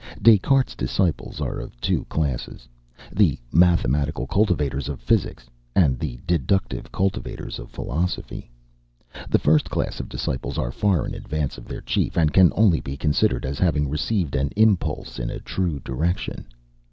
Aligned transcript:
Des 0.19 0.39
Cartes's 0.39 0.75
disciples 0.75 1.39
are 1.39 1.59
of 1.59 1.79
two 1.79 2.05
classes, 2.05 2.67
the 3.15 3.37
"mathematical 3.51 4.25
cultivators 4.25 4.89
of 4.89 4.99
physic," 4.99 5.43
and 5.75 5.99
the 5.99 6.17
"deductive 6.25 6.91
cultivators 6.91 7.59
of 7.59 7.69
philosophy." 7.69 8.49
The 9.29 9.37
first 9.37 9.69
class 9.69 9.99
of 9.99 10.09
disciples 10.09 10.57
are 10.57 10.71
far 10.71 11.05
in 11.05 11.13
advance 11.13 11.55
of 11.59 11.67
their 11.67 11.81
chief, 11.81 12.17
and 12.17 12.33
can 12.33 12.51
only 12.55 12.79
be 12.79 12.97
considered 12.97 13.45
as 13.45 13.59
having 13.59 13.87
received 13.87 14.35
an 14.35 14.49
impulse 14.55 15.19
in 15.19 15.29
a 15.29 15.37
true 15.39 15.79
direction. 15.81 16.47